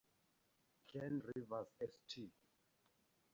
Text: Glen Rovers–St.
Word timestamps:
Glen 0.89 1.21
Rovers–St. 1.21 2.33